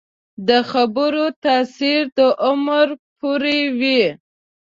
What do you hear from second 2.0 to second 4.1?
د عمر پورې وي